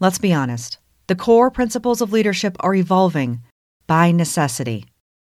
[0.00, 0.78] Let's be honest.
[1.06, 3.42] The core principles of leadership are evolving
[3.86, 4.86] by necessity.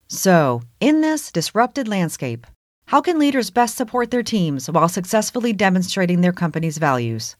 [0.09, 2.47] So, in this disrupted landscape,
[2.87, 7.37] how can leaders best support their teams while successfully demonstrating their company's values?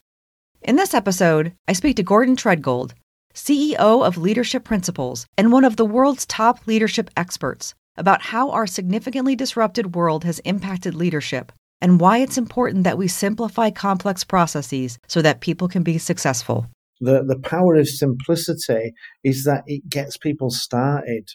[0.61, 2.93] In this episode, I speak to Gordon Tredgold,
[3.33, 8.67] CEO of Leadership Principles and one of the world's top leadership experts, about how our
[8.67, 11.51] significantly disrupted world has impacted leadership
[11.81, 16.67] and why it's important that we simplify complex processes so that people can be successful.
[17.01, 21.29] The, the power of simplicity is that it gets people started.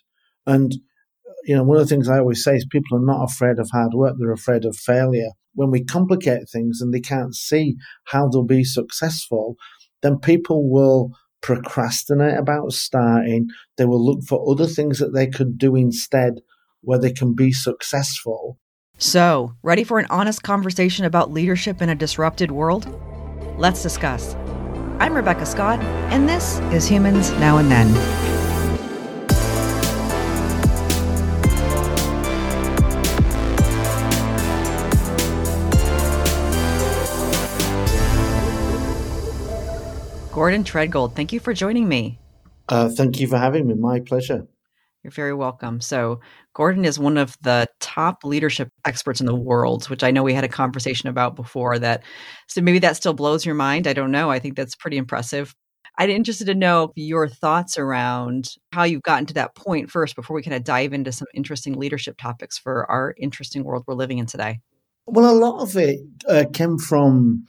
[0.47, 0.75] And
[1.29, 3.59] uh, you know, one of the things I always say is people are not afraid
[3.59, 5.30] of hard work, they're afraid of failure.
[5.55, 9.57] When we complicate things and they can't see how they'll be successful,
[10.02, 13.49] then people will procrastinate about starting.
[13.77, 16.41] They will look for other things that they could do instead
[16.80, 18.59] where they can be successful.
[18.99, 22.87] So, ready for an honest conversation about leadership in a disrupted world?
[23.59, 24.37] Let's discuss.
[25.01, 25.80] I'm Rebecca Scott,
[26.12, 27.93] and this is Humans Now and Then.
[40.33, 42.18] Gordon Tredgold, thank you for joining me.
[42.68, 43.74] Uh, thank you for having me.
[43.74, 44.46] My pleasure.
[45.05, 45.80] You're very welcome.
[45.80, 46.21] So,
[46.55, 50.35] Gordon is one of the top leadership experts in the world, which I know we
[50.35, 51.79] had a conversation about before.
[51.79, 52.02] That
[52.49, 53.87] so maybe that still blows your mind.
[53.87, 54.30] I don't know.
[54.30, 55.55] I think that's pretty impressive.
[55.99, 60.35] I'd interested to know your thoughts around how you've gotten to that point first before
[60.35, 64.19] we kind of dive into some interesting leadership topics for our interesting world we're living
[64.19, 64.59] in today.
[65.06, 67.44] Well, a lot of it uh, came from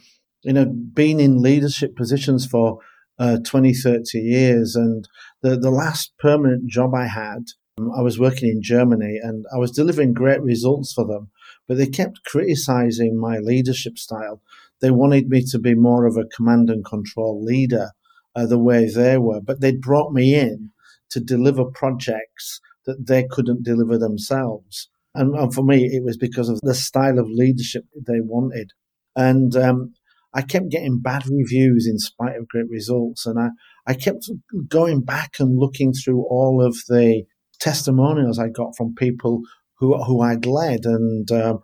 [0.45, 2.77] you know, been in leadership positions for
[3.19, 4.75] uh, 20, 30 years.
[4.75, 5.07] And
[5.41, 7.45] the, the last permanent job I had,
[7.77, 11.29] um, I was working in Germany and I was delivering great results for them,
[11.67, 14.41] but they kept criticizing my leadership style.
[14.81, 17.91] They wanted me to be more of a command and control leader
[18.35, 20.71] uh, the way they were, but they brought me in
[21.11, 24.89] to deliver projects that they couldn't deliver themselves.
[25.13, 28.73] And, and for me, it was because of the style of leadership they wanted.
[29.15, 29.93] And um,
[30.35, 33.25] I kept getting bad reviews in spite of great results.
[33.25, 33.49] And I,
[33.87, 34.29] I kept
[34.67, 37.23] going back and looking through all of the
[37.59, 39.41] testimonials I got from people
[39.79, 40.81] who, who I'd led.
[40.83, 41.59] And um,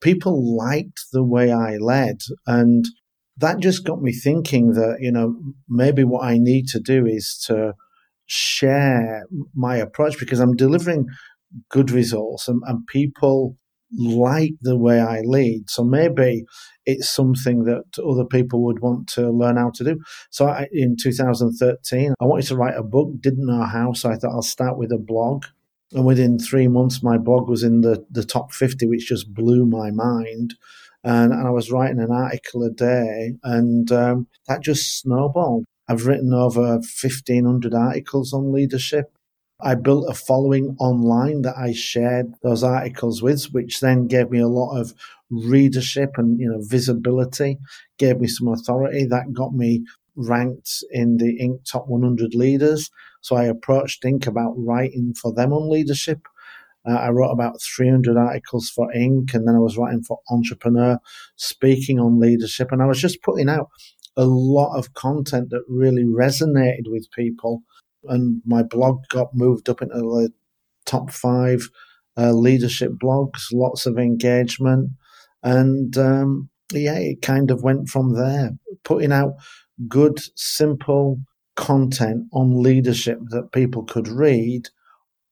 [0.00, 2.20] people liked the way I led.
[2.46, 2.84] And
[3.38, 5.34] that just got me thinking that, you know,
[5.68, 7.74] maybe what I need to do is to
[8.26, 11.06] share my approach because I'm delivering
[11.70, 13.56] good results and, and people
[13.96, 15.70] like the way I lead.
[15.70, 16.44] So maybe
[16.86, 20.00] it's something that other people would want to learn how to do.
[20.30, 24.16] So I, in 2013, I wanted to write a book, didn't know how, so I
[24.16, 25.44] thought I'll start with a blog.
[25.92, 29.66] And within three months, my blog was in the, the top 50, which just blew
[29.66, 30.54] my mind.
[31.04, 35.64] And, and I was writing an article a day, and um, that just snowballed.
[35.88, 39.12] I've written over 1,500 articles on leadership.
[39.62, 44.40] I built a following online that I shared those articles with, which then gave me
[44.40, 44.92] a lot of
[45.30, 47.58] readership and you know visibility,
[47.98, 49.06] gave me some authority.
[49.06, 49.84] That got me
[50.16, 51.70] ranked in the Inc.
[51.70, 52.90] Top 100 Leaders.
[53.20, 54.26] So I approached Inc.
[54.26, 56.20] about writing for them on leadership.
[56.84, 59.32] Uh, I wrote about 300 articles for Inc.
[59.34, 60.98] and then I was writing for Entrepreneur,
[61.36, 62.72] speaking on leadership.
[62.72, 63.68] And I was just putting out
[64.16, 67.62] a lot of content that really resonated with people
[68.04, 70.30] and my blog got moved up into the
[70.86, 71.68] top five
[72.16, 74.90] uh, leadership blogs, lots of engagement,
[75.42, 78.52] and um, yeah, it kind of went from there.
[78.84, 79.34] Putting out
[79.88, 81.20] good, simple
[81.56, 84.68] content on leadership that people could read,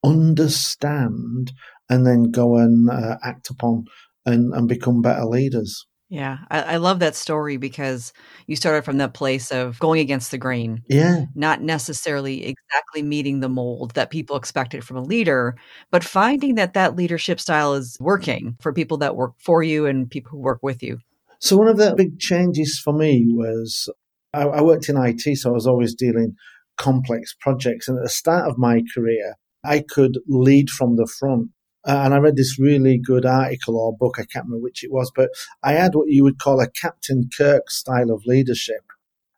[0.05, 1.53] understand,
[1.89, 3.85] and then go and uh, act upon
[4.27, 5.87] and, and become better leaders.
[6.11, 8.13] Yeah, I, I, love that story because
[8.49, 10.83] you started from that place of going against the grain.
[10.89, 11.27] Yeah.
[11.37, 15.57] Not necessarily exactly meeting the mold that people expected from a leader,
[15.93, 20.11] but finding that that leadership style is working for people that work for you and
[20.11, 20.99] people who work with you.
[21.39, 23.89] So, one of the big changes for me was
[24.35, 26.35] I, I worked in IT, so I was always dealing
[26.77, 27.87] complex projects.
[27.87, 31.51] And at the start of my career, I could lead from the front
[31.87, 34.93] uh, and I read this really good article or book, I can't remember which it
[34.93, 35.31] was, but
[35.63, 38.83] I had what you would call a Captain Kirk style of leadership.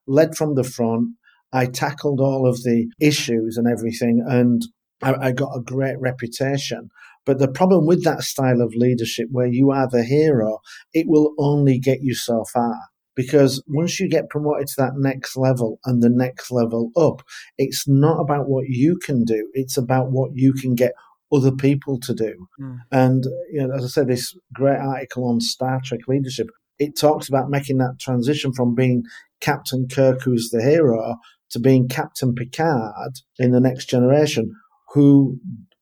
[0.07, 1.11] Led from the front,
[1.53, 4.63] I tackled all of the issues and everything, and
[5.03, 6.91] I, I got a great reputation.
[7.25, 10.59] But the problem with that style of leadership, where you are the hero,
[10.93, 12.77] it will only get you so far
[13.15, 17.23] because once you get promoted to that next level and the next level up,
[17.59, 20.93] it's not about what you can do, it's about what you can get
[21.33, 22.47] other people to do.
[22.61, 22.79] Mm.
[22.91, 26.49] And you know, as I said, this great article on Star Trek leadership,
[26.79, 29.05] it talks about making that transition from being
[29.41, 31.17] Captain Kirk, who's the hero,
[31.51, 34.55] to being Captain Picard in the next generation,
[34.93, 35.39] who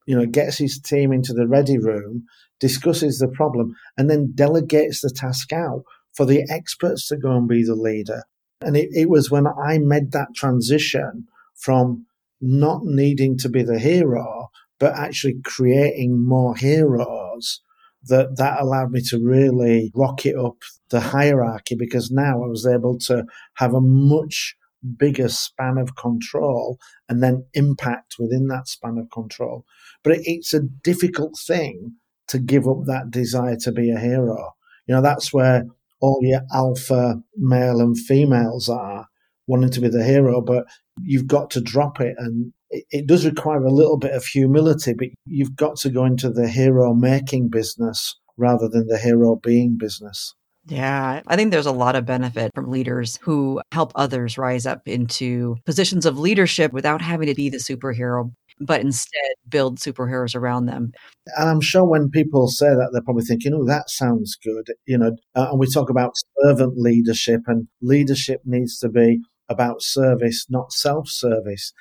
[0.07, 2.25] you know gets his team into the ready room,
[2.61, 5.83] discusses the problem, and then delegates the task out
[6.15, 8.25] for the experts to go and be the leader.
[8.61, 11.27] And it, it was when I made that transition
[11.57, 12.07] from
[12.41, 14.40] not needing to be the hero,
[14.81, 17.61] but actually creating more heroes
[18.05, 20.57] that that allowed me to really rocket up
[20.89, 23.25] the hierarchy because now I was able to
[23.57, 24.57] have a much
[24.97, 26.79] bigger span of control
[27.09, 29.67] and then impact within that span of control.
[30.03, 31.97] But it, it's a difficult thing
[32.29, 34.53] to give up that desire to be a hero.
[34.87, 35.67] You know, that's where
[36.01, 39.07] all your alpha male and females are
[39.47, 40.65] wanting to be the hero, but
[41.03, 42.15] you've got to drop it.
[42.19, 46.05] And it, it does require a little bit of humility, but you've got to go
[46.05, 50.35] into the hero making business rather than the hero being business.
[50.67, 54.87] Yeah, I think there's a lot of benefit from leaders who help others rise up
[54.87, 58.31] into positions of leadership without having to be the superhero,
[58.61, 60.93] but instead build superheroes around them.
[61.39, 64.67] And I'm sure when people say that, they're probably thinking, oh, that sounds good.
[64.87, 66.13] You know, uh, and we talk about
[66.43, 69.21] servant leadership, and leadership needs to be
[69.51, 71.73] about service, not self service.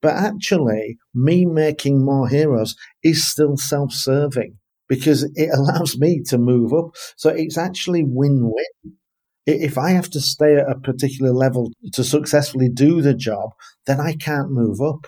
[0.00, 4.58] But actually, me making more heroes is still self serving
[4.88, 6.96] because it allows me to move up.
[7.16, 8.94] So it's actually win win.
[9.46, 13.50] If I have to stay at a particular level to successfully do the job,
[13.86, 15.06] then I can't move up.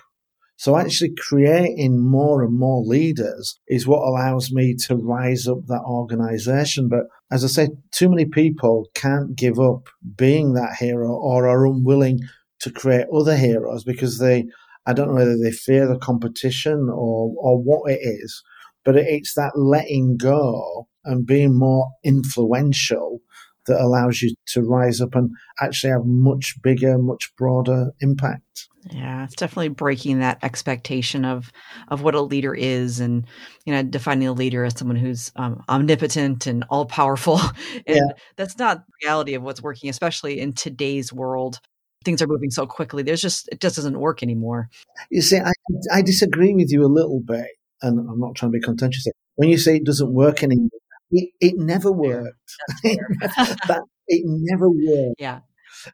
[0.61, 5.81] So actually creating more and more leaders is what allows me to rise up that
[5.81, 6.87] organization.
[6.87, 11.65] But as I said, too many people can't give up being that hero or are
[11.65, 12.19] unwilling
[12.59, 14.45] to create other heroes because they,
[14.85, 18.43] I don't know whether they fear the competition or, or what it is,
[18.85, 23.21] but it's that letting go and being more influential
[23.65, 28.67] that allows you to rise up and actually have much bigger, much broader impact.
[28.89, 31.51] Yeah, it's definitely breaking that expectation of
[31.89, 33.25] of what a leader is, and
[33.65, 37.39] you know, defining a leader as someone who's um, omnipotent and all powerful.
[37.85, 38.15] and yeah.
[38.37, 41.59] that's not the reality of what's working, especially in today's world.
[42.03, 43.03] Things are moving so quickly.
[43.03, 44.69] There's just it just doesn't work anymore.
[45.11, 45.51] You see, I
[45.91, 47.47] I disagree with you a little bit,
[47.83, 49.05] and I'm not trying to be contentious.
[49.35, 50.69] When you say it doesn't work anymore,
[51.11, 52.35] it, it never worked.
[52.83, 55.15] it never worked.
[55.19, 55.41] Yeah.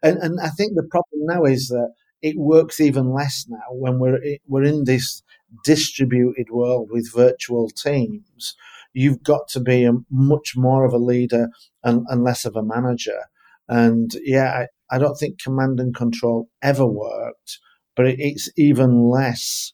[0.01, 1.91] And and I think the problem now is that
[2.21, 5.23] it works even less now when we're we're in this
[5.63, 8.55] distributed world with virtual teams.
[8.93, 11.49] You've got to be a, much more of a leader
[11.83, 13.19] and, and less of a manager.
[13.67, 17.59] And yeah, I, I, don't think command and control ever worked,
[17.95, 19.73] but it, it's even less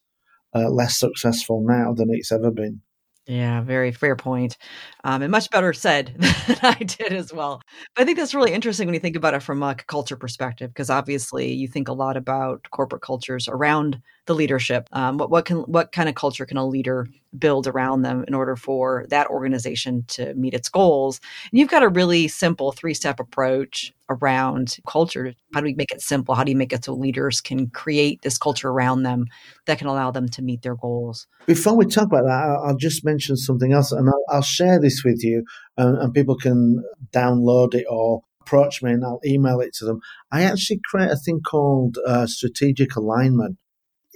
[0.55, 2.81] uh, less successful now than it's ever been.
[3.25, 4.57] Yeah, very fair point.
[5.05, 6.13] Um, and much better said
[6.47, 7.61] than I did as well.
[7.95, 10.69] But I think that's really interesting when you think about it from a culture perspective,
[10.71, 14.87] because obviously you think a lot about corporate cultures around the leadership.
[14.91, 18.33] Um, what what can what kind of culture can a leader build around them in
[18.33, 21.19] order for that organization to meet its goals?
[21.51, 25.33] And you've got a really simple three step approach around culture.
[25.53, 26.35] How do we make it simple?
[26.35, 29.25] How do you make it so leaders can create this culture around them
[29.65, 31.27] that can allow them to meet their goals?
[31.45, 35.03] Before we talk about that, I'll just mention something else, and I'll, I'll share this
[35.03, 35.43] with you,
[35.77, 40.01] and, and people can download it or approach me and I'll email it to them.
[40.31, 43.57] I actually create a thing called uh, strategic alignment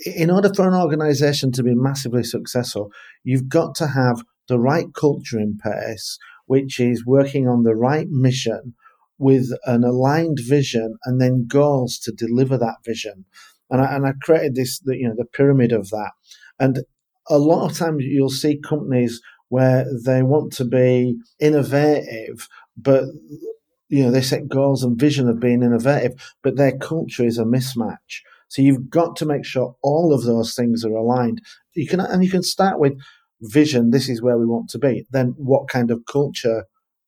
[0.05, 2.91] in order for an organization to be massively successful,
[3.23, 8.07] you've got to have the right culture in place, which is working on the right
[8.09, 8.75] mission
[9.17, 13.25] with an aligned vision and then goals to deliver that vision.
[13.69, 16.11] And I, and I created this, you know, the pyramid of that.
[16.59, 16.79] And
[17.29, 23.05] a lot of times you'll see companies where they want to be innovative, but
[23.89, 27.43] you know they set goals and vision of being innovative, but their culture is a
[27.43, 28.21] mismatch.
[28.49, 31.41] So you've got to make sure all of those things are aligned.
[31.75, 32.93] You can and you can start with
[33.41, 33.91] vision.
[33.91, 35.05] This is where we want to be.
[35.11, 36.65] Then what kind of culture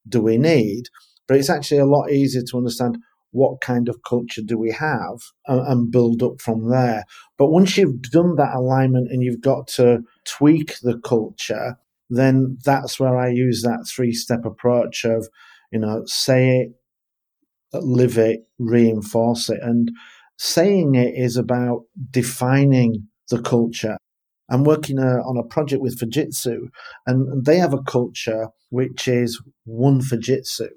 [0.07, 0.83] do we need?
[1.27, 2.97] But it's actually a lot easier to understand
[3.31, 7.03] what kind of culture do we have and, and build up from there.
[7.37, 11.77] But once you've done that alignment and you've got to tweak the culture,
[12.09, 15.27] then that's where I use that three step approach of,
[15.71, 16.71] you know, say it,
[17.73, 19.59] live it, reinforce it.
[19.61, 19.91] And
[20.39, 23.97] saying it is about defining the culture.
[24.49, 26.69] I'm working uh, on a project with Fujitsu,
[27.05, 30.69] and they have a culture which is one Fujitsu.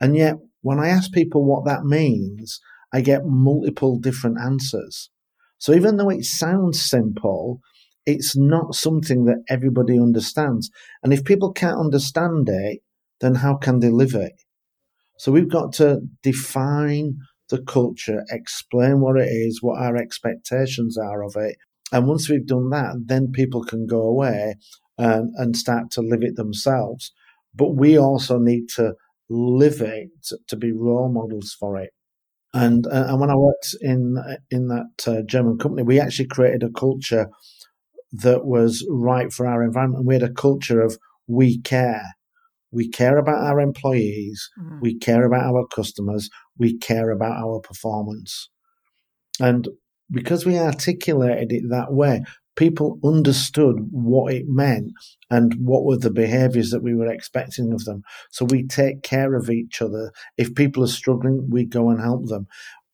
[0.00, 2.60] And yet, when I ask people what that means,
[2.92, 5.10] I get multiple different answers.
[5.58, 7.60] So even though it sounds simple,
[8.06, 10.70] it's not something that everybody understands.
[11.02, 12.78] And if people can't understand it,
[13.20, 14.40] then how can they live it?
[15.18, 17.18] So we've got to define
[17.50, 21.56] the culture, explain what it is, what our expectations are of it.
[21.92, 24.54] And once we've done that, then people can go away
[24.96, 27.12] and, and start to live it themselves.
[27.54, 28.94] But we also need to
[29.28, 30.10] live it
[30.48, 31.90] to be role models for it.
[32.52, 34.16] And uh, and when I worked in
[34.50, 37.28] in that uh, German company, we actually created a culture
[38.12, 40.04] that was right for our environment.
[40.04, 42.02] We had a culture of we care.
[42.72, 44.48] We care about our employees.
[44.58, 44.80] Mm-hmm.
[44.80, 46.30] We care about our customers.
[46.58, 48.48] We care about our performance.
[49.40, 49.68] And
[50.10, 52.22] because we articulated it that way,
[52.56, 54.92] people understood what it meant
[55.30, 58.02] and what were the behaviors that we were expecting of them.
[58.30, 60.12] So we take care of each other.
[60.36, 62.46] If people are struggling, we go and help them.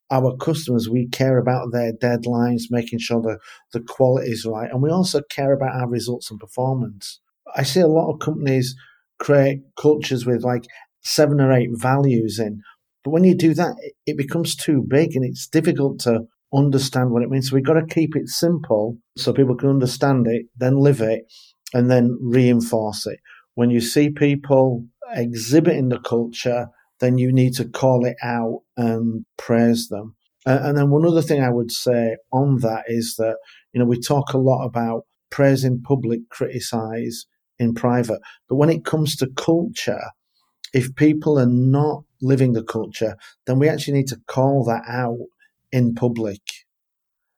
[0.09, 3.39] Our customers, we care about their deadlines, making sure the,
[3.73, 4.71] the quality is right.
[4.71, 7.21] And we also care about our results and performance.
[7.57, 8.77] I see a lot of companies
[9.19, 10.65] create cultures with like
[11.03, 12.63] seven or eight values in.
[13.05, 17.23] But when you do that, it becomes too big and it's difficult to understand what
[17.23, 17.51] it means.
[17.51, 21.25] So we've got to keep it simple so people can understand it, then live it,
[21.73, 23.21] and then reinforce it.
[23.55, 26.69] When you see people exhibiting the culture,
[27.01, 30.17] then you need to call it out and praise them.
[30.45, 33.37] and then one other thing I would say on that is that,
[33.73, 37.27] you know, we talk a lot about praise in public, criticize
[37.59, 38.21] in private.
[38.49, 40.03] But when it comes to culture,
[40.73, 45.27] if people are not living the culture, then we actually need to call that out
[45.73, 46.41] in public.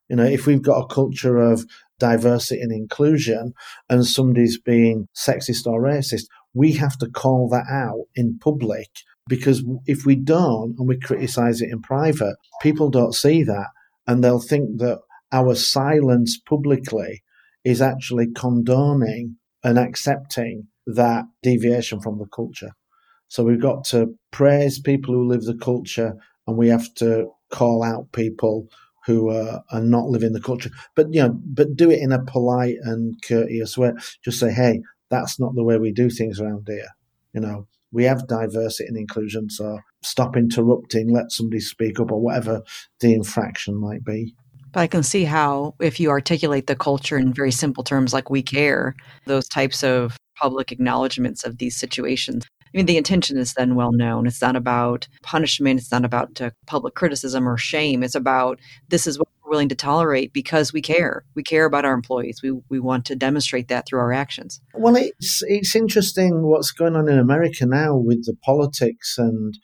[0.08, 1.64] You know, if we've got a culture of
[1.98, 3.52] diversity and inclusion
[3.88, 8.88] and somebody's being sexist or racist, we have to call that out in public
[9.28, 13.68] because if we don't and we criticize it in private, people don't see that
[14.06, 14.98] and they'll think that
[15.30, 17.22] our silence publicly
[17.64, 22.73] is actually condoning and accepting that deviation from the culture.
[23.29, 26.15] So we've got to praise people who live the culture
[26.47, 28.69] and we have to call out people
[29.07, 30.71] who uh, are not living the culture.
[30.95, 33.93] But you know, but do it in a polite and courteous way.
[34.25, 36.88] Just say, hey, that's not the way we do things around here.
[37.33, 42.21] You know, we have diversity and inclusion, so stop interrupting, let somebody speak up, or
[42.21, 42.62] whatever
[43.00, 44.35] the infraction might be.
[44.72, 48.30] But I can see how, if you articulate the culture in very simple terms like
[48.30, 48.94] we care,
[49.26, 52.46] those types of public acknowledgments of these situations.
[52.62, 54.26] I mean, the intention is then well known.
[54.26, 58.02] It's not about punishment, it's not about uh, public criticism or shame.
[58.02, 61.25] It's about this is what we're willing to tolerate because we care.
[61.34, 62.40] We care about our employees.
[62.42, 64.60] We, we want to demonstrate that through our actions.
[64.75, 69.58] Well, it's, it's interesting what's going on in America now with the politics and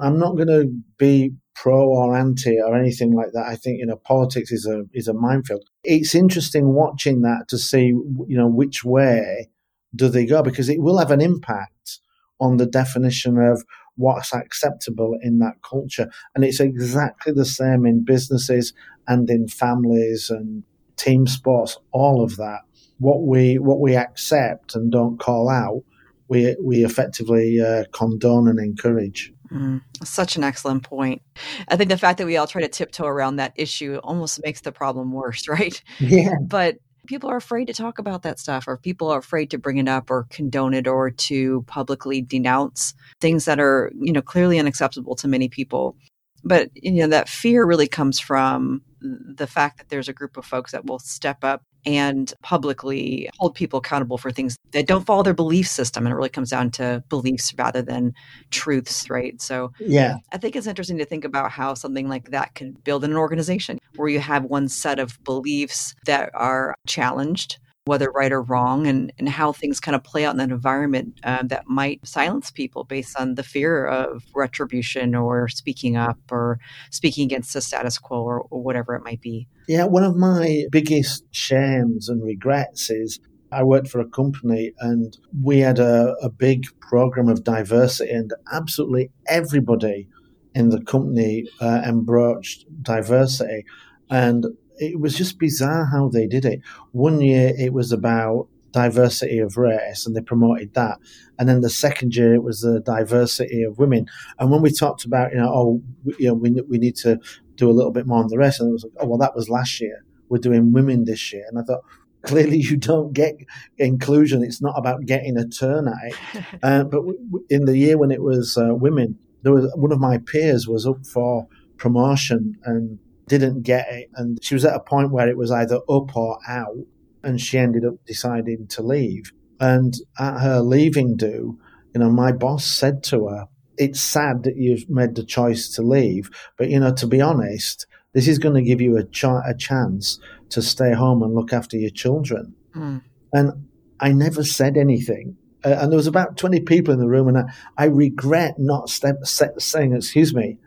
[0.00, 3.46] I'm not going to be pro or anti or anything like that.
[3.46, 5.64] I think you know politics is a is a minefield.
[5.84, 9.50] It's interesting watching that to see you know which way
[9.94, 11.98] do they go because it will have an impact
[12.40, 13.64] on the definition of
[13.96, 18.72] what's acceptable in that culture, and it's exactly the same in businesses
[19.08, 20.62] and in families and
[20.96, 21.78] team sports.
[21.90, 22.60] All of that,
[22.98, 25.82] what we what we accept and don't call out,
[26.28, 29.32] we we effectively uh, condone and encourage.
[29.52, 31.22] Mm, such an excellent point.
[31.68, 34.60] I think the fact that we all try to tiptoe around that issue almost makes
[34.60, 35.82] the problem worse, right?
[35.98, 36.34] Yeah.
[36.40, 36.76] But
[37.06, 39.88] people are afraid to talk about that stuff, or people are afraid to bring it
[39.88, 45.16] up or condone it or to publicly denounce things that are, you know, clearly unacceptable
[45.16, 45.96] to many people.
[46.44, 50.44] But, you know, that fear really comes from the fact that there's a group of
[50.44, 55.22] folks that will step up and publicly hold people accountable for things that don't follow
[55.22, 56.06] their belief system.
[56.06, 58.14] And it really comes down to beliefs rather than
[58.50, 59.40] truths, right?
[59.40, 63.04] So, yeah, I think it's interesting to think about how something like that can build
[63.04, 67.58] in an organization where you have one set of beliefs that are challenged
[67.88, 71.18] whether right or wrong, and, and how things kind of play out in that environment
[71.24, 76.60] uh, that might silence people based on the fear of retribution or speaking up or
[76.90, 79.48] speaking against the status quo or, or whatever it might be.
[79.66, 83.18] Yeah, one of my biggest shames and regrets is
[83.50, 88.32] I worked for a company and we had a, a big program of diversity, and
[88.52, 90.08] absolutely everybody
[90.54, 93.64] in the company uh, embraced diversity.
[94.10, 94.46] And
[94.78, 96.60] it was just bizarre how they did it.
[96.92, 100.98] One year it was about diversity of race and they promoted that.
[101.38, 104.06] And then the second year it was the diversity of women.
[104.38, 105.82] And when we talked about, you know, oh,
[106.18, 107.18] you know, we, we need to
[107.54, 109.34] do a little bit more on the race, and it was like, oh, well, that
[109.34, 110.04] was last year.
[110.28, 111.44] We're doing women this year.
[111.48, 111.82] And I thought,
[112.22, 113.34] clearly you don't get
[113.78, 114.42] inclusion.
[114.42, 116.44] It's not about getting a turn at it.
[116.62, 117.02] uh, but
[117.48, 120.86] in the year when it was uh, women, there was one of my peers was
[120.86, 124.10] up for promotion and didn't get it.
[124.14, 126.76] And she was at a point where it was either up or out.
[127.22, 129.32] And she ended up deciding to leave.
[129.60, 131.58] And at her leaving do,
[131.94, 133.46] you know, my boss said to her,
[133.78, 137.86] it's sad that you've made the choice to leave, but you know, to be honest,
[138.12, 140.18] this is going to give you a, ch- a chance
[140.50, 142.54] to stay home and look after your children.
[142.74, 143.02] Mm.
[143.32, 143.68] And
[144.00, 145.36] I never said anything.
[145.64, 147.44] Uh, and there was about 20 people in the room, and I,
[147.76, 150.58] I regret not step, set, saying, excuse me,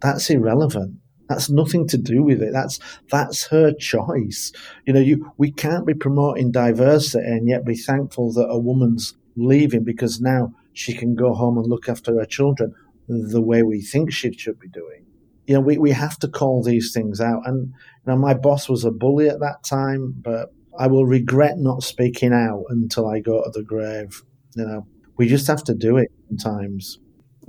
[0.00, 0.96] that's irrelevant.
[1.28, 2.52] That's nothing to do with it.
[2.52, 2.78] That's
[3.10, 4.52] that's her choice.
[4.86, 9.14] You know, you we can't be promoting diversity and yet be thankful that a woman's
[9.36, 12.74] leaving because now she can go home and look after her children
[13.08, 15.06] the way we think she should be doing
[15.48, 17.40] you know, we, we have to call these things out.
[17.46, 21.56] And, you know, my boss was a bully at that time, but I will regret
[21.56, 24.22] not speaking out until I go to the grave.
[24.54, 26.98] You know, we just have to do it sometimes.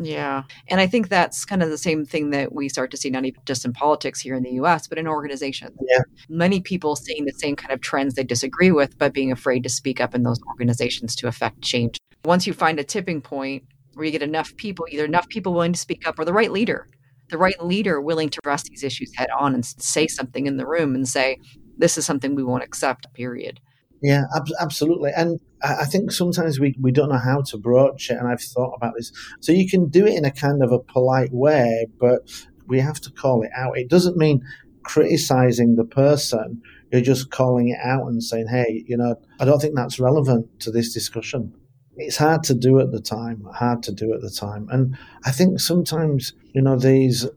[0.01, 0.43] Yeah.
[0.69, 3.25] And I think that's kind of the same thing that we start to see not
[3.25, 5.77] even just in politics here in the US, but in organizations.
[5.81, 6.01] Yeah.
[6.29, 9.69] Many people seeing the same kind of trends they disagree with, but being afraid to
[9.69, 11.97] speak up in those organizations to affect change.
[12.25, 13.63] Once you find a tipping point
[13.93, 16.51] where you get enough people, either enough people willing to speak up or the right
[16.51, 16.87] leader
[17.29, 20.65] the right leader willing to address these issues head on and say something in the
[20.65, 21.37] room and say,
[21.77, 23.59] this is something we won't accept, period.
[24.01, 25.11] Yeah, ab- absolutely.
[25.15, 28.17] And I think sometimes we, we don't know how to broach it.
[28.17, 29.11] And I've thought about this.
[29.41, 32.21] So you can do it in a kind of a polite way, but
[32.67, 33.77] we have to call it out.
[33.77, 34.41] It doesn't mean
[34.83, 36.61] criticizing the person.
[36.91, 40.59] You're just calling it out and saying, hey, you know, I don't think that's relevant
[40.61, 41.53] to this discussion
[41.99, 44.67] it's hard to do at the time, hard to do at the time.
[44.71, 47.27] And I think sometimes, you know, these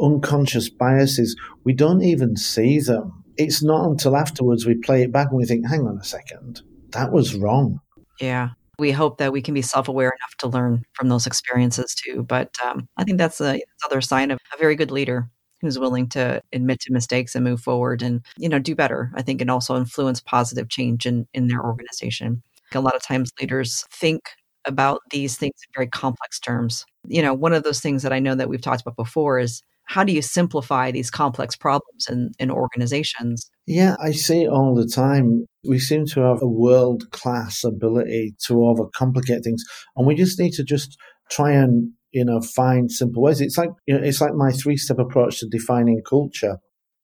[0.00, 3.19] unconscious biases, we don't even see them.
[3.40, 6.62] It's not until afterwards we play it back and we think, hang on a second,
[6.90, 7.80] that was wrong.
[8.20, 8.50] Yeah.
[8.78, 12.22] We hope that we can be self aware enough to learn from those experiences too.
[12.22, 15.28] But um, I think that's another sign of a very good leader
[15.60, 19.20] who's willing to admit to mistakes and move forward and you know do better i
[19.20, 22.42] think and also influence positive change in in their organization
[22.74, 24.22] a lot of times leaders think
[24.64, 26.84] about these things in very complex terms.
[27.06, 29.62] You know, one of those things that I know that we've talked about before is
[29.90, 33.50] how do you simplify these complex problems in, in organizations?
[33.66, 35.46] Yeah, I see it all the time.
[35.66, 39.64] We seem to have a world class ability to overcomplicate things,
[39.96, 40.96] and we just need to just
[41.28, 43.40] try and you know find simple ways.
[43.40, 46.58] It's like you know, it's like my three step approach to defining culture.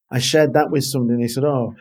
[0.09, 1.73] I shared that with somebody, and they said, "Oh,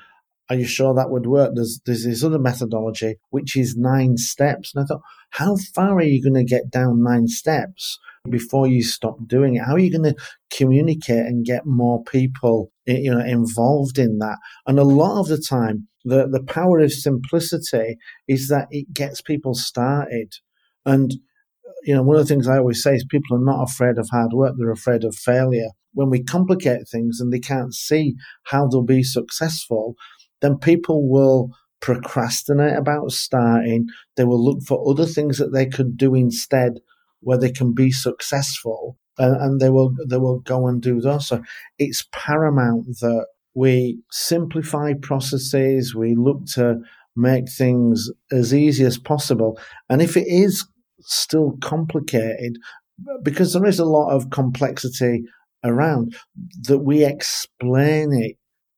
[0.48, 1.52] are you sure that would work?
[1.54, 6.02] There's there's this other methodology which is nine steps, and I thought, how far are
[6.02, 7.98] you going to get down nine steps
[8.30, 9.64] before you stop doing it?
[9.64, 14.38] How are you going to communicate and get more people, you know, involved in that?
[14.66, 17.96] And a lot of the time, the the power of simplicity
[18.28, 20.32] is that it gets people started,
[20.84, 21.12] and
[21.82, 24.08] you know, one of the things I always say is people are not afraid of
[24.10, 25.70] hard work; they're afraid of failure.
[25.92, 29.94] When we complicate things and they can't see how they'll be successful,
[30.40, 33.86] then people will procrastinate about starting.
[34.16, 36.80] They will look for other things that they could do instead
[37.20, 38.98] where they can be successful.
[39.18, 41.26] Uh, and they will they will go and do those.
[41.28, 41.42] So
[41.78, 45.94] it's paramount that we simplify processes.
[45.94, 46.80] We look to
[47.16, 49.58] make things as easy as possible.
[49.88, 50.66] And if it is
[51.00, 52.58] still complicated,
[53.22, 55.24] because there is a lot of complexity
[55.64, 56.14] around,
[56.62, 58.36] that we explain it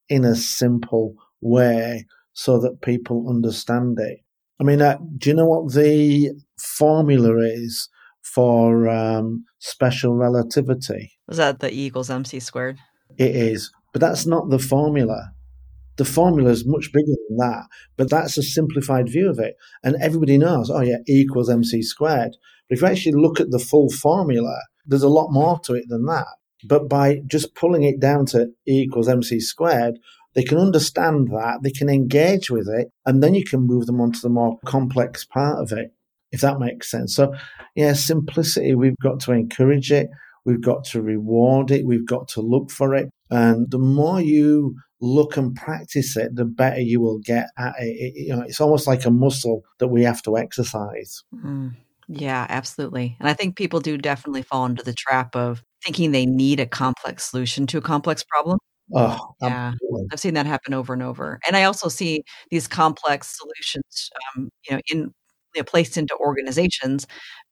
[0.09, 4.20] in a simple way so that people understand it.
[4.61, 7.88] I mean, uh, do you know what the formula is
[8.22, 11.12] for um, special relativity?
[11.27, 12.79] Was that the E equals MC squared?
[13.16, 15.33] It is, but that's not the formula.
[15.96, 17.64] The formula is much bigger than that,
[17.96, 19.57] but that's a simplified view of it.
[19.83, 22.37] And everybody knows, oh yeah, E equals MC squared.
[22.68, 25.87] But if you actually look at the full formula, there's a lot more to it
[25.88, 26.27] than that.
[26.64, 29.98] But by just pulling it down to E equals MC squared,
[30.38, 34.01] they can understand that, they can engage with it, and then you can move them
[34.01, 35.92] on to the more complex part of it,
[36.31, 37.16] if that makes sense.
[37.16, 37.35] So,
[37.74, 40.11] yeah, simplicity, we've got to encourage it,
[40.44, 43.11] we've got to reward it, we've got to look for it.
[43.31, 47.88] And the more you look and practice it, the better you will get at it.
[47.88, 51.24] it you know, it's almost like a muscle that we have to exercise.
[51.35, 51.74] Mm.
[52.07, 53.16] Yeah, absolutely.
[53.18, 56.66] And I think people do definitely fall into the trap of thinking they need a
[56.66, 58.61] complex solution to a complex problem.
[58.94, 59.72] Oh, yeah.
[60.12, 61.38] I've seen that happen over and over.
[61.46, 64.98] And I also see these complex solutions, um, you know, in
[65.55, 67.07] you know, placed into organizations.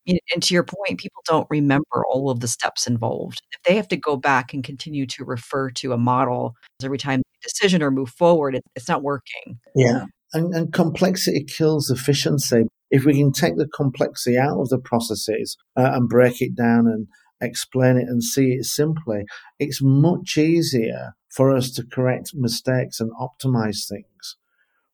[0.07, 3.41] And to your point, people don't remember all of the steps involved.
[3.53, 7.21] If they have to go back and continue to refer to a model every time
[7.21, 9.59] they decision or move forward, it, it's not working.
[9.75, 10.05] Yeah.
[10.33, 12.67] And, and complexity kills efficiency.
[12.91, 16.87] If we can take the complexity out of the processes uh, and break it down
[16.87, 17.09] and
[17.41, 19.25] explain it and see it simply,
[19.59, 24.37] it's much easier for us to correct mistakes and optimize things.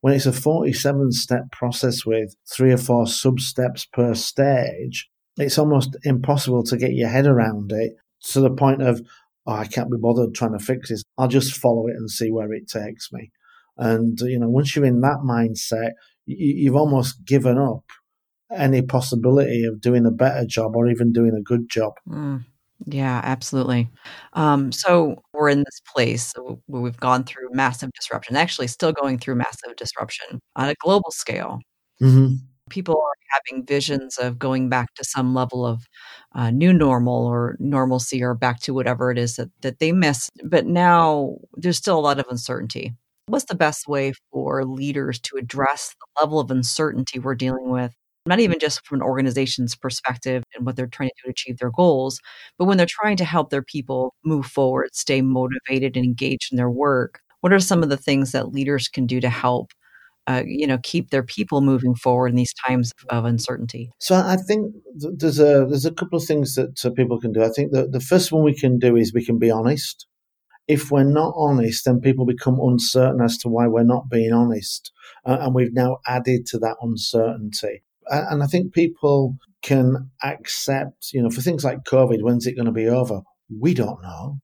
[0.00, 5.57] When it's a 47 step process with three or four sub steps per stage, it's
[5.57, 7.92] almost impossible to get your head around it
[8.31, 9.00] to the point of,
[9.46, 11.05] oh, I can't be bothered trying to fix this.
[11.16, 13.31] I'll just follow it and see where it takes me.
[13.78, 15.92] And, you know, once you're in that mindset,
[16.26, 17.85] you've almost given up
[18.50, 21.92] any possibility of doing a better job or even doing a good job.
[22.09, 22.44] Mm.
[22.87, 23.90] Yeah, absolutely.
[24.33, 26.33] Um, so we're in this place
[26.66, 31.11] where we've gone through massive disruption, actually, still going through massive disruption on a global
[31.11, 31.61] scale.
[32.01, 32.37] Mm-hmm.
[32.71, 35.87] People are having visions of going back to some level of
[36.35, 40.29] uh, new normal or normalcy or back to whatever it is that, that they miss.
[40.45, 42.95] But now there's still a lot of uncertainty.
[43.27, 47.95] What's the best way for leaders to address the level of uncertainty we're dealing with
[48.27, 51.59] not even just from an organization's perspective and what they're trying to do to achieve
[51.59, 52.21] their goals,
[52.59, 56.57] but when they're trying to help their people move forward, stay motivated and engaged in
[56.57, 57.21] their work.
[57.41, 59.73] What are some of the things that leaders can do to help,
[60.29, 63.91] uh, you know, keep their people moving forward in these times of uncertainty?
[63.99, 67.43] So I think there's a there's a couple of things that uh, people can do.
[67.43, 70.07] I think that the first one we can do is we can be honest.
[70.69, 74.93] If we're not honest, then people become uncertain as to why we're not being honest,
[75.27, 81.23] uh, and we've now added to that uncertainty and I think people can accept, you
[81.23, 83.21] know, for things like COVID, when's it going to be over?
[83.61, 84.38] We don't know.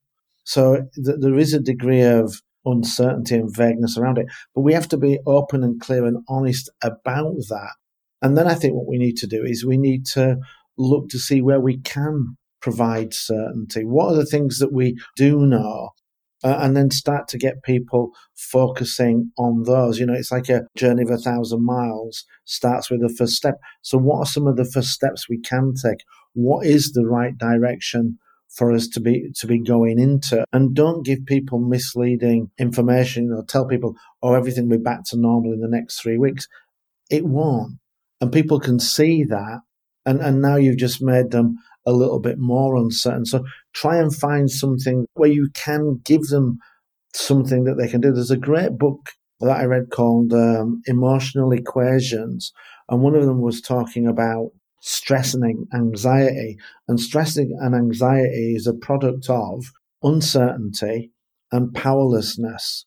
[0.44, 4.88] So th- there is a degree of uncertainty and vagueness around it, but we have
[4.88, 7.74] to be open and clear and honest about that.
[8.22, 10.36] And then I think what we need to do is we need to
[10.76, 13.84] look to see where we can provide certainty.
[13.84, 15.90] What are the things that we do know
[16.44, 19.98] uh, and then start to get people focusing on those.
[19.98, 23.56] You know, it's like a journey of a thousand miles starts with the first step.
[23.82, 25.98] So, what are some of the first steps we can take?
[26.34, 28.18] What is the right direction?
[28.56, 33.30] For us to be to be going into, and don't give people misleading information.
[33.30, 36.48] or tell people, "Oh, everything will be back to normal in the next three weeks."
[37.10, 37.74] It won't,
[38.22, 39.60] and people can see that,
[40.06, 43.24] and and now you've just made them a little bit more uncertain.
[43.24, 46.58] So try and find something where you can give them
[47.14, 48.12] something that they can do.
[48.12, 52.52] There's a great book that I read called um, Emotional Equations,
[52.90, 56.56] and one of them was talking about stress and anxiety.
[56.86, 59.64] And stress and anxiety is a product of
[60.02, 61.10] uncertainty
[61.50, 62.84] and powerlessness.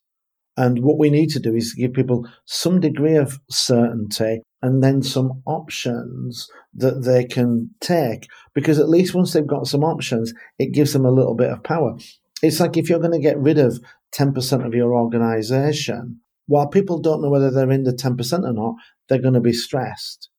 [0.57, 5.01] And what we need to do is give people some degree of certainty and then
[5.01, 8.27] some options that they can take.
[8.53, 11.63] Because at least once they've got some options, it gives them a little bit of
[11.63, 11.97] power.
[12.41, 13.79] It's like if you're going to get rid of
[14.15, 18.75] 10% of your organization, while people don't know whether they're in the 10% or not,
[19.07, 20.29] they're going to be stressed.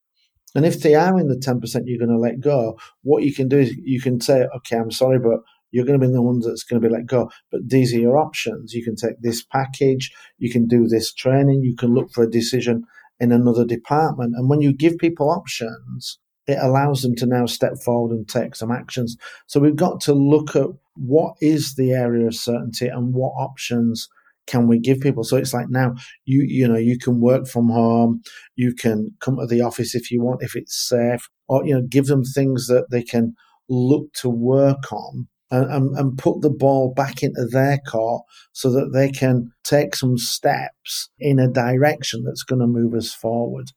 [0.55, 3.49] And if they are in the 10% you're going to let go, what you can
[3.49, 6.47] do is you can say, okay, I'm sorry, but you're going to be the ones
[6.47, 7.31] that's going to be let go.
[7.51, 8.75] But these are your options.
[8.75, 12.31] You can take this package, you can do this training, you can look for a
[12.31, 12.85] decision
[13.23, 14.35] in another department.
[14.37, 18.57] And when you give people options, it allows them to now step forward and take
[18.57, 19.17] some actions.
[19.47, 24.09] So we've got to look at what is the area of certainty and what options
[24.49, 27.69] can we give people so it's like now you you know you can work from
[27.69, 28.21] home
[28.57, 31.83] you can come to the office if you want if it's safe or you know
[31.89, 33.35] give them things that they can
[33.69, 38.91] look to work on and, and, put the ball back into their court so that
[38.93, 43.71] they can take some steps in a direction that's going to move us forward.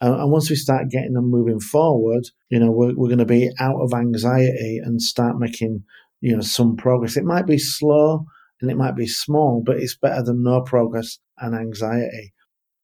[0.00, 3.24] And, and once we start getting them moving forward, you know, we're, we're going to
[3.24, 5.84] be out of anxiety and start making,
[6.20, 7.16] you know, some progress.
[7.16, 8.24] It might be slow
[8.60, 12.34] and it might be small, but it's better than no progress and anxiety.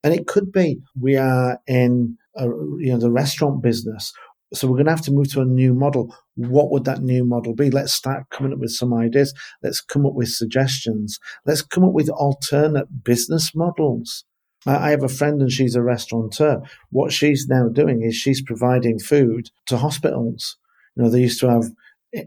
[0.05, 4.13] And it could be we are in, a, you know, the restaurant business
[4.53, 6.15] so we're going to have to move to a new model.
[6.37, 7.71] What would that new model be?
[7.71, 9.35] Let's start coming up with some ideas.
[9.63, 11.19] Let's come up with suggestions.
[11.45, 14.25] Let's come up with alternate business models.
[14.67, 16.61] I have a friend and she's a restaurateur.
[16.91, 20.57] What she's now doing is she's providing food to hospitals.
[20.97, 21.71] You know, they used to have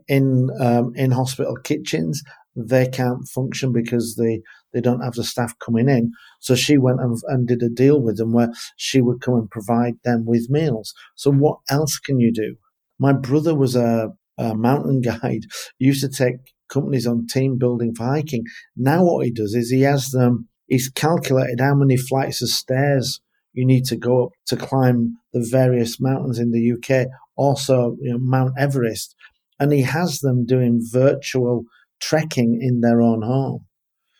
[0.08, 2.24] in um, in hospital kitchens
[2.56, 4.42] they can't function because they,
[4.74, 6.12] they don't have the staff coming in.
[6.40, 9.50] So she went and, and did a deal with them where she would come and
[9.50, 10.94] provide them with meals.
[11.16, 12.56] So what else can you do?
[13.00, 15.46] My brother was a, a mountain guide.
[15.78, 16.36] He used to take
[16.70, 18.44] companies on team building for hiking.
[18.76, 23.22] Now what he does is he has them, he's calculated how many flights of stairs
[23.54, 28.12] you need to go up to climb the various mountains in the UK, also you
[28.12, 29.16] know, Mount Everest.
[29.60, 31.64] And he has them doing virtual
[32.00, 33.66] trekking in their own home.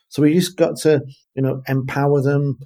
[0.10, 1.02] So we just got to,
[1.36, 2.58] you know, empower them,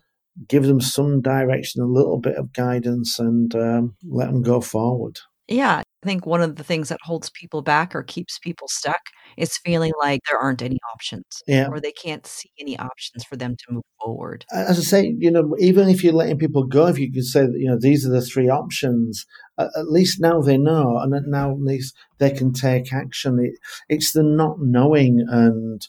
[0.47, 5.19] give them some direction, a little bit of guidance, and um, let them go forward.
[5.47, 8.99] Yeah, I think one of the things that holds people back or keeps people stuck
[9.37, 11.69] is feeling like there aren't any options Yeah.
[11.69, 14.45] or they can't see any options for them to move forward.
[14.51, 17.41] As I say, you know, even if you're letting people go, if you could say
[17.45, 19.25] that, you know, these are the three options,
[19.57, 23.39] at, at least now they know, and now at least they can take action.
[23.39, 23.53] It,
[23.87, 25.87] it's the not knowing and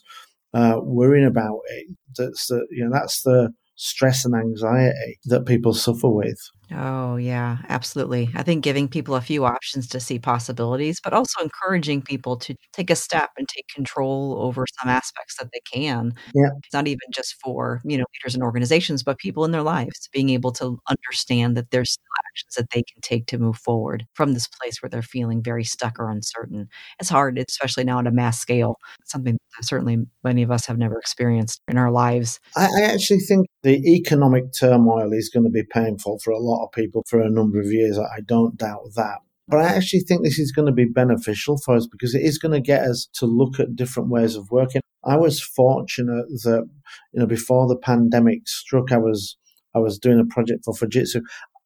[0.53, 5.73] uh, worrying about it that's the, you know, that's the stress and anxiety that people
[5.73, 6.39] suffer with.
[6.73, 8.29] Oh, yeah, absolutely.
[8.35, 12.55] I think giving people a few options to see possibilities, but also encouraging people to
[12.73, 16.13] take a step and take control over some aspects that they can.
[16.33, 16.49] Yeah.
[16.63, 20.09] It's not even just for, you know, leaders and organizations, but people in their lives,
[20.11, 24.05] being able to understand that there's still actions that they can take to move forward
[24.13, 26.67] from this place where they're feeling very stuck or uncertain.
[26.99, 30.77] It's hard, especially now at a mass scale, something that certainly many of us have
[30.77, 32.39] never experienced in our lives.
[32.55, 36.54] I, I actually think the economic turmoil is going to be painful for a lot
[36.63, 37.97] of people for a number of years.
[37.97, 39.19] I don't doubt that.
[39.47, 42.39] But I actually think this is going to be beneficial for us because it is
[42.39, 44.81] going to get us to look at different ways of working.
[45.03, 46.67] I was fortunate that,
[47.13, 49.37] you know, before the pandemic struck, I was
[49.75, 51.21] I was doing a project for Fujitsu.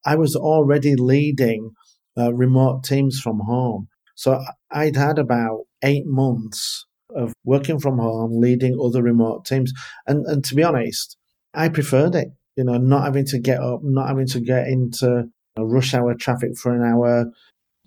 [0.06, 1.72] I was already leading
[2.18, 3.88] uh, remote teams from home.
[4.16, 9.72] So I'd had about eight months of working from home, leading other remote teams.
[10.08, 11.18] And, and to be honest,
[11.54, 12.30] I preferred it.
[12.60, 16.58] You know, not having to get up, not having to get into rush hour traffic
[16.58, 17.32] for an hour,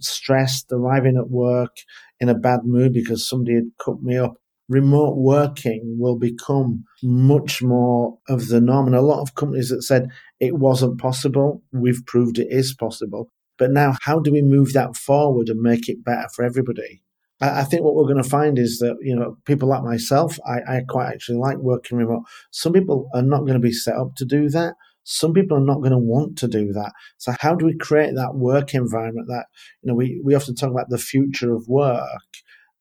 [0.00, 1.76] stressed, arriving at work
[2.20, 4.34] in a bad mood because somebody had cut me up.
[4.70, 8.86] Remote working will become much more of the norm.
[8.86, 10.08] And a lot of companies that said
[10.40, 13.28] it wasn't possible, we've proved it is possible.
[13.58, 17.01] But now, how do we move that forward and make it better for everybody?
[17.42, 20.76] I think what we're going to find is that you know people like myself, I,
[20.76, 22.22] I, quite actually like working remote.
[22.52, 24.74] Some people are not going to be set up to do that.
[25.02, 26.92] Some people are not going to want to do that.
[27.18, 29.46] So how do we create that work environment that
[29.82, 32.04] you know we we often talk about the future of work,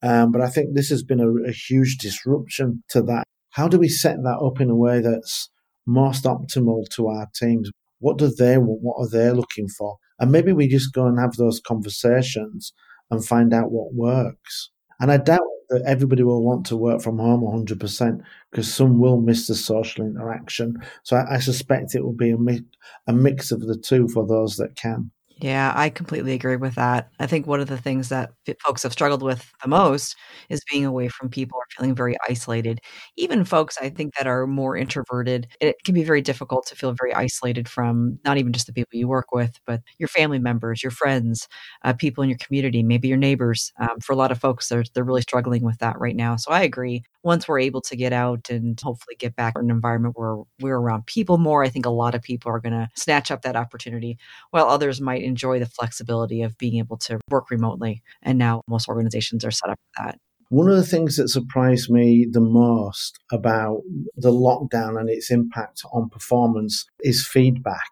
[0.03, 3.23] um, but I think this has been a, a huge disruption to that.
[3.49, 5.49] How do we set that up in a way that's
[5.87, 7.71] most optimal to our teams?
[7.99, 8.81] What do they want?
[8.81, 9.97] What are they looking for?
[10.19, 12.73] And maybe we just go and have those conversations
[13.11, 14.69] and find out what works.
[14.99, 18.21] And I doubt that everybody will want to work from home 100%
[18.51, 20.75] because some will miss the social interaction.
[21.03, 22.65] So I, I suspect it will be a, mi-
[23.07, 25.11] a mix of the two for those that can.
[25.41, 27.09] Yeah, I completely agree with that.
[27.19, 28.31] I think one of the things that
[28.63, 30.15] folks have struggled with the most
[30.49, 32.79] is being away from people or feeling very isolated.
[33.17, 36.93] Even folks, I think, that are more introverted, it can be very difficult to feel
[36.93, 40.83] very isolated from not even just the people you work with, but your family members,
[40.83, 41.47] your friends,
[41.83, 43.71] uh, people in your community, maybe your neighbors.
[43.79, 46.35] Um, for a lot of folks, they're, they're really struggling with that right now.
[46.35, 47.03] So I agree.
[47.23, 50.77] Once we're able to get out and hopefully get back in an environment where we're
[50.79, 53.55] around people more, I think a lot of people are going to snatch up that
[53.55, 54.17] opportunity,
[54.51, 58.03] while others might enjoy the flexibility of being able to work remotely.
[58.21, 60.17] And now most organizations are set up for that.
[60.49, 63.81] One of the things that surprised me the most about
[64.17, 67.91] the lockdown and its impact on performance is feedback.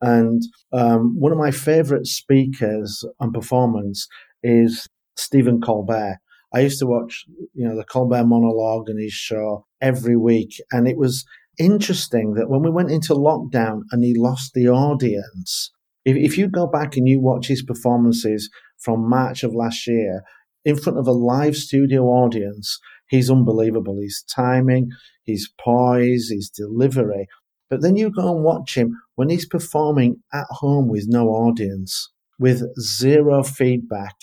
[0.00, 0.42] And
[0.72, 4.08] um, one of my favorite speakers on performance
[4.42, 6.18] is Stephen Colbert.
[6.52, 10.60] I used to watch, you know, the Colbert monologue and his show every week.
[10.72, 11.24] And it was
[11.56, 15.70] interesting that when we went into lockdown and he lost the audience,
[16.04, 20.22] if, if you go back and you watch his performances from March of last year
[20.64, 23.98] in front of a live studio audience, he's unbelievable.
[24.00, 24.90] His timing,
[25.24, 27.28] his poise, his delivery.
[27.70, 32.10] But then you go and watch him when he's performing at home with no audience,
[32.38, 34.14] with zero feedback.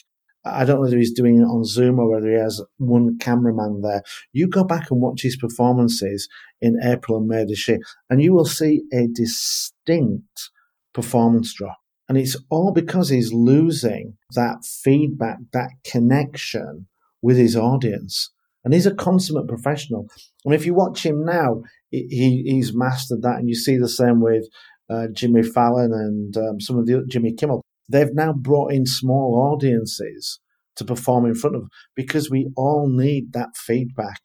[0.45, 3.81] I don't know whether he's doing it on Zoom or whether he has one cameraman
[3.81, 4.03] there.
[4.31, 6.29] You go back and watch his performances
[6.61, 10.49] in April and May this year, and you will see a distinct
[10.93, 11.77] performance drop.
[12.07, 16.87] And it's all because he's losing that feedback, that connection
[17.21, 18.31] with his audience.
[18.65, 20.07] And he's a consummate professional.
[20.43, 23.37] And if you watch him now, he, he's mastered that.
[23.37, 24.47] And you see the same with
[24.89, 27.61] uh, Jimmy Fallon and um, some of the Jimmy Kimmel.
[27.87, 30.39] They've now brought in small audiences
[30.75, 34.21] to perform in front of because we all need that feedback.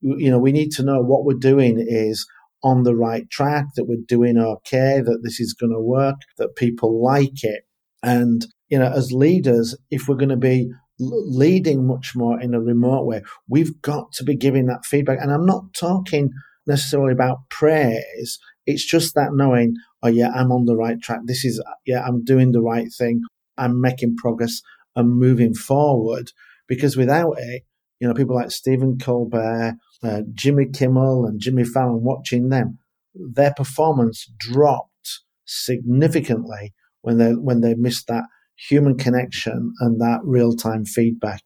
[0.00, 2.26] You know, we need to know what we're doing is
[2.62, 6.56] on the right track, that we're doing okay, that this is going to work, that
[6.56, 7.62] people like it.
[8.02, 12.60] And, you know, as leaders, if we're going to be leading much more in a
[12.60, 15.18] remote way, we've got to be giving that feedback.
[15.20, 16.30] And I'm not talking
[16.66, 18.38] necessarily about praise.
[18.66, 21.20] It's just that knowing, oh yeah, I'm on the right track.
[21.24, 23.22] This is, yeah, I'm doing the right thing.
[23.56, 24.60] I'm making progress
[24.96, 26.32] and moving forward.
[26.66, 27.62] Because without it,
[27.98, 32.78] you know, people like Stephen Colbert, uh, Jimmy Kimmel and Jimmy Fallon, watching them,
[33.14, 38.24] their performance dropped significantly when they when they missed that
[38.56, 41.42] human connection and that real time feedback.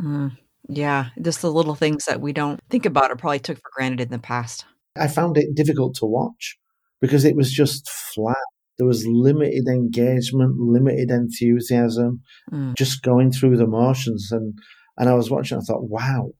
[0.00, 0.36] Mm,
[0.68, 4.00] yeah, just the little things that we don't think about or probably took for granted
[4.00, 4.64] in the past.
[4.96, 6.58] I found it difficult to watch
[7.00, 8.36] because it was just flat.
[8.76, 12.22] There was limited engagement, limited enthusiasm,
[12.52, 12.76] mm.
[12.76, 14.28] just going through the motions.
[14.30, 14.56] And,
[14.96, 16.30] and I was watching, I thought, wow,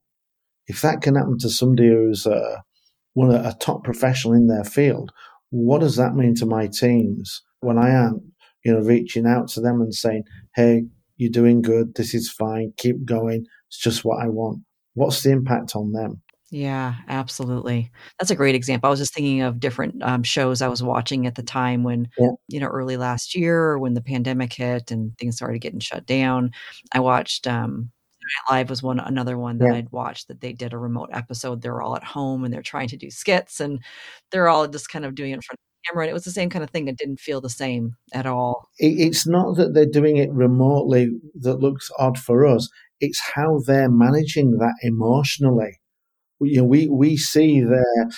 [0.69, 2.59] if that can happen to somebody who's uh,
[3.15, 5.11] one a top professional in their field,
[5.51, 8.33] what does that mean to my teams when I am,
[8.65, 10.85] you know, reaching out to them and saying, hey,
[11.17, 14.63] you're doing good, this is fine, keep going, it's just what I want.
[14.95, 16.23] What's the impact on them?
[16.51, 17.91] Yeah, absolutely.
[18.19, 18.89] That's a great example.
[18.89, 22.09] I was just thinking of different um, shows I was watching at the time when,
[22.19, 22.31] yeah.
[22.49, 26.53] you know, early last year when the pandemic hit and things started getting shut down.
[26.93, 27.91] I watched um,
[28.51, 29.79] Live was one another one that yeah.
[29.79, 31.63] I'd watched that they did a remote episode.
[31.63, 33.83] They're all at home and they're trying to do skits and
[34.31, 36.05] they're all just kind of doing it in front of the camera.
[36.05, 36.89] And it was the same kind of thing.
[36.89, 38.69] It didn't feel the same at all.
[38.79, 41.09] It's not that they're doing it remotely
[41.41, 42.69] that looks odd for us.
[43.01, 45.79] It's how they're managing that emotionally
[46.41, 48.09] you know, we, we see their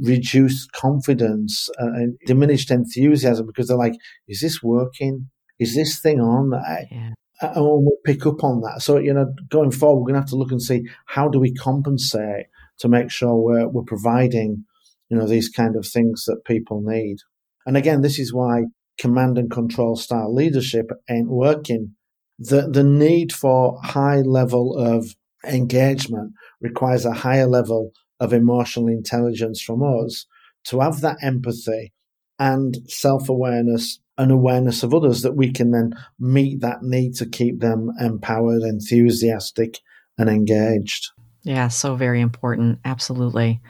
[0.00, 3.94] reduced confidence uh, and diminished enthusiasm because they're like,
[4.28, 5.30] is this working?
[5.58, 6.50] Is this thing on?
[6.90, 7.10] Yeah.
[7.42, 8.82] And we'll pick up on that.
[8.82, 11.40] So, you know, going forward, we're going to have to look and see how do
[11.40, 12.46] we compensate
[12.78, 14.64] to make sure we're, we're providing,
[15.08, 17.18] you know, these kind of things that people need.
[17.66, 18.64] And again, this is why
[18.98, 21.94] command and control style leadership ain't working.
[22.38, 25.14] The, the need for high level of
[25.46, 30.26] engagement requires a higher level of emotional intelligence from us
[30.64, 31.92] to have that empathy
[32.38, 37.26] and self awareness and awareness of others that we can then meet that need to
[37.26, 39.80] keep them empowered, enthusiastic,
[40.18, 41.08] and engaged.
[41.42, 42.78] Yeah, so very important.
[42.84, 43.60] Absolutely.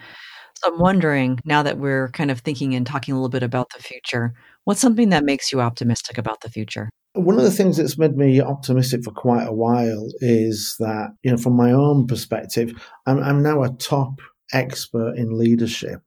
[0.56, 3.70] So I'm wondering now that we're kind of thinking and talking a little bit about
[3.74, 6.90] the future, what's something that makes you optimistic about the future?
[7.14, 11.30] One of the things that's made me optimistic for quite a while is that, you
[11.30, 12.72] know, from my own perspective,
[13.06, 14.20] I'm, I'm now a top
[14.52, 16.02] expert in leadership.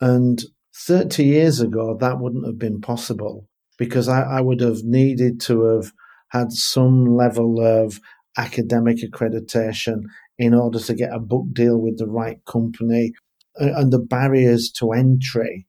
[0.00, 0.42] And
[0.74, 3.48] 30 years ago, that wouldn't have been possible
[3.82, 5.92] because I, I would have needed to have
[6.28, 7.98] had some level of
[8.38, 10.04] academic accreditation
[10.38, 13.10] in order to get a book deal with the right company.
[13.56, 15.66] And the barriers to entry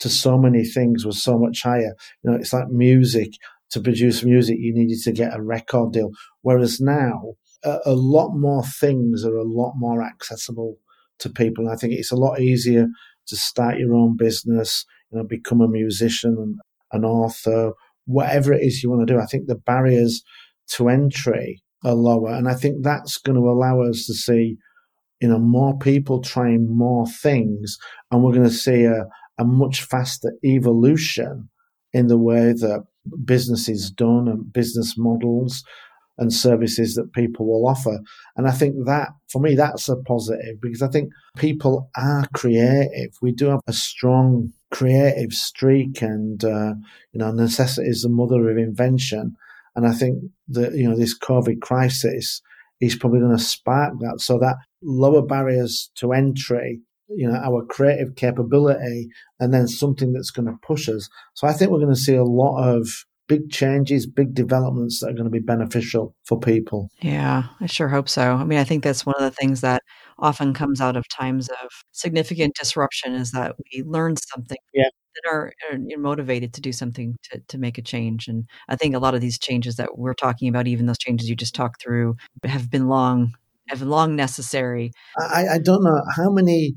[0.00, 1.94] to so many things was so much higher.
[2.24, 3.34] You know, it's like music
[3.70, 6.10] to produce music, you needed to get a record deal.
[6.40, 10.78] Whereas now, a, a lot more things are a lot more accessible
[11.20, 11.66] to people.
[11.66, 12.88] And I think it's a lot easier
[13.28, 16.58] to start your own business, you know, become a musician,
[16.92, 17.72] an author,
[18.06, 19.20] whatever it is you want to do.
[19.20, 20.22] I think the barriers
[20.74, 22.32] to entry are lower.
[22.32, 24.56] And I think that's going to allow us to see,
[25.20, 27.76] you know, more people trying more things.
[28.10, 29.06] And we're going to see a,
[29.38, 31.48] a much faster evolution
[31.92, 32.84] in the way that
[33.24, 35.64] business is done and business models
[36.18, 37.98] and services that people will offer.
[38.36, 43.12] And I think that, for me, that's a positive because I think people are creative.
[43.20, 46.74] We do have a strong creative streak, and uh,
[47.12, 49.36] you know, necessity is the mother of invention.
[49.76, 52.42] And I think that you know this COVID crisis
[52.80, 56.80] is probably going to spark that, so that lower barriers to entry
[57.14, 59.08] you know our creative capability
[59.38, 62.14] and then something that's going to push us so i think we're going to see
[62.14, 62.88] a lot of
[63.32, 67.88] big changes big developments that are going to be beneficial for people yeah i sure
[67.88, 69.82] hope so i mean i think that's one of the things that
[70.18, 75.30] often comes out of times of significant disruption is that we learn something yeah that
[75.30, 78.28] are, are motivated to do something to, to make a change.
[78.28, 81.28] And I think a lot of these changes that we're talking about, even those changes
[81.28, 83.34] you just talked through, have been long,
[83.68, 84.92] have been long necessary.
[85.18, 86.74] I, I don't know how many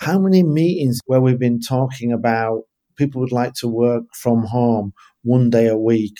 [0.00, 2.62] how many meetings where we've been talking about
[2.98, 6.16] people would like to work from home one day a week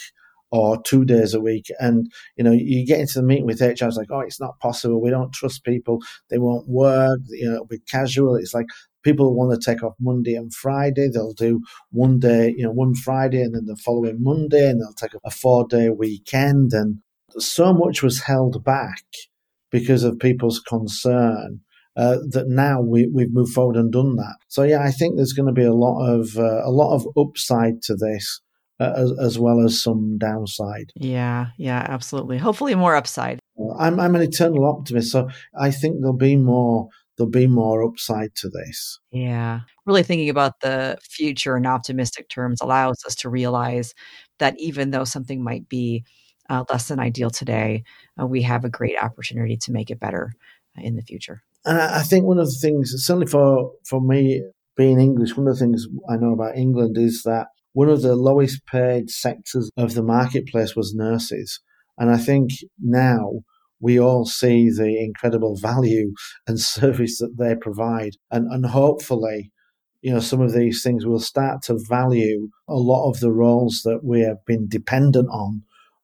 [0.51, 1.67] or two days a week.
[1.79, 4.59] And, you know, you get into the meeting with HR, it's like, oh, it's not
[4.61, 5.01] possible.
[5.01, 5.99] We don't trust people.
[6.31, 7.21] They won't work.
[7.29, 8.37] You know, it'll be casual.
[8.37, 8.67] It's like
[9.03, 11.09] people want to take off Monday and Friday.
[11.09, 11.61] They'll do
[11.91, 15.31] one day, you know, one Friday and then the following Monday and they'll take a
[15.31, 16.73] four day weekend.
[16.73, 16.99] And
[17.39, 19.05] so much was held back
[19.71, 21.61] because of people's concern
[21.99, 24.37] uh, that now we, we've moved forward and done that.
[24.47, 27.07] So yeah, I think there's going to be a lot of uh, a lot of
[27.19, 28.41] upside to this.
[28.81, 30.93] Uh, as, as, well as some downside.
[30.95, 32.39] Yeah, yeah, absolutely.
[32.39, 33.41] Hopefully, more upside.
[33.77, 38.37] I'm I'm an eternal optimist, so I think there'll be more there'll be more upside
[38.37, 39.01] to this.
[39.11, 43.95] Yeah, really thinking about the future in optimistic terms allows us to realize
[44.39, 46.05] that even though something might be
[46.49, 47.83] uh, less than ideal today,
[48.21, 50.33] uh, we have a great opportunity to make it better
[50.77, 51.43] in the future.
[51.65, 54.43] And I think one of the things, certainly for, for me
[54.77, 58.17] being English, one of the things I know about England is that one of the
[58.17, 61.61] lowest paid sectors of the marketplace was nurses.
[61.99, 62.51] And I think
[62.81, 63.41] now
[63.81, 66.13] we all see the incredible value
[66.47, 68.13] and service that they provide.
[68.31, 69.53] And, and hopefully,
[70.01, 73.83] you know, some of these things will start to value a lot of the roles
[73.85, 75.63] that we have been dependent on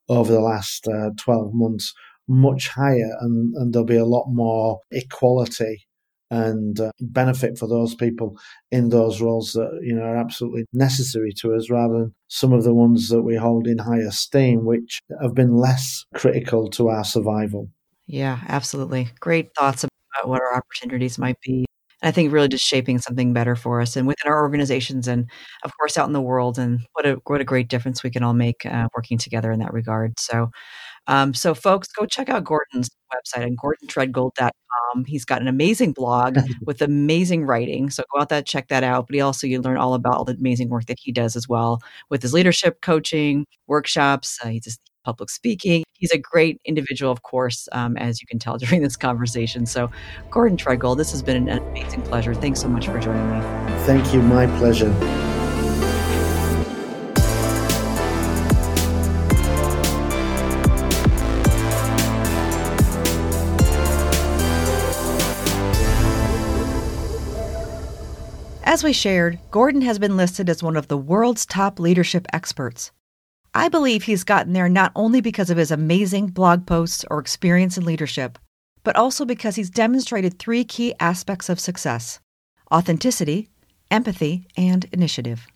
[0.09, 1.95] over the last uh, 12 months
[2.29, 5.87] much higher and, and there'll be a lot more equality
[6.31, 8.39] and uh, benefit for those people
[8.71, 12.65] in those roles that you know are absolutely necessary to us rather than some of
[12.65, 17.05] the ones that we hold in high esteem which have been less critical to our
[17.05, 17.69] survival.
[18.07, 19.09] Yeah absolutely.
[19.21, 21.65] Great thoughts about what our opportunities might be.
[22.03, 25.31] I think really just shaping something better for us and within our organizations and
[25.63, 28.23] of course out in the world and what a what a great difference we can
[28.23, 30.19] all make uh, working together in that regard.
[30.19, 30.51] So
[31.07, 35.05] um, so folks go check out Gordon's website and gordontredgold.com.
[35.07, 37.91] He's got an amazing blog with amazing writing.
[37.91, 39.07] So go out there, check that out.
[39.07, 41.49] But he also, you learn all about all the amazing work that he does as
[41.49, 41.81] well
[42.11, 44.39] with his leadership coaching, workshops.
[44.43, 45.85] Uh, he's public speaking.
[45.93, 49.67] He's a great individual, of course, um, as you can tell during this conversation.
[49.67, 49.91] So,
[50.31, 52.35] Gordon Tredgold, this has been an amazing pleasure.
[52.35, 53.41] Thanks so much for joining me.
[53.85, 54.23] Thank you.
[54.23, 54.93] My pleasure.
[68.75, 72.91] As we shared, Gordon has been listed as one of the world's top leadership experts.
[73.55, 77.79] I believe he's gotten there not only because of his amazing blog posts or experience
[77.79, 78.37] in leadership,
[78.83, 82.19] but also because he's demonstrated three key aspects of success
[82.73, 83.49] authenticity,
[83.93, 85.47] empathy, and initiative.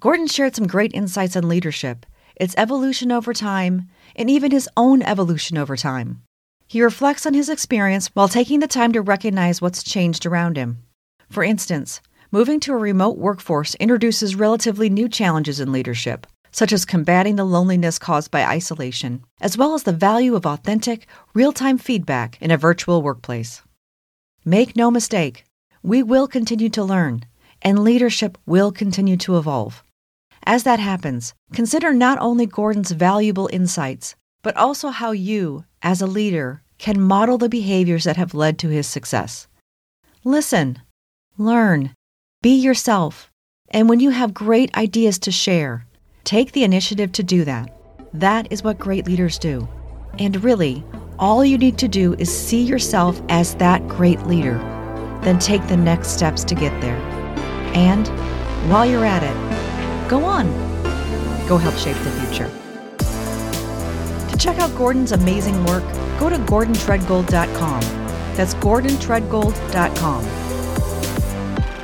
[0.00, 3.82] Gordon shared some great insights on leadership, its evolution over time,
[4.14, 6.22] and even his own evolution over time.
[6.66, 10.78] He reflects on his experience while taking the time to recognize what's changed around him.
[11.28, 12.00] For instance,
[12.36, 17.46] moving to a remote workforce introduces relatively new challenges in leadership, such as combating the
[17.46, 22.50] loneliness caused by isolation, as well as the value of authentic, real time feedback in
[22.50, 23.62] a virtual workplace.
[24.44, 25.44] Make no mistake,
[25.82, 27.24] we will continue to learn,
[27.62, 29.82] and leadership will continue to evolve.
[30.44, 36.06] As that happens, consider not only Gordon's valuable insights, but also how you, as a
[36.06, 39.48] leader, can model the behaviors that have led to his success.
[40.22, 40.82] Listen,
[41.38, 41.95] learn,
[42.46, 43.32] be yourself,
[43.70, 45.86] and when you have great ideas to share,
[46.26, 47.72] Take the initiative to do that.
[48.12, 49.68] That is what great leaders do.
[50.18, 50.82] And really,
[51.20, 54.58] all you need to do is see yourself as that great leader.
[55.22, 56.96] Then take the next steps to get there.
[57.76, 58.08] And
[58.68, 59.36] while you're at it,
[60.10, 60.48] go on.
[61.46, 62.50] Go help shape the future.
[64.28, 65.84] To check out Gordon's amazing work,
[66.18, 67.80] go to gordontredgold.com.
[68.34, 70.45] That's gordontredgold.com.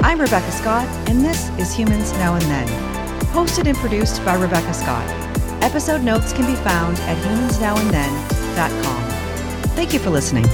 [0.05, 2.67] I'm Rebecca Scott, and this is Humans Now and Then
[3.33, 5.09] hosted and produced by Rebecca Scott.
[5.63, 9.03] Episode notes can be found at humansnowandthen.com.
[9.77, 10.45] Thank you for listening.